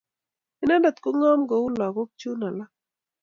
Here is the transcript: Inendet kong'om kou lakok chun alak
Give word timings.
Inendet 0.63 0.97
kong'om 1.03 1.41
kou 1.49 1.65
lakok 1.79 2.09
chun 2.19 2.41
alak 2.47 2.71